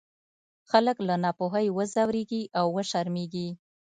[0.69, 3.49] خلک له ناپوهۍ وځورېږي او وشرمېږي.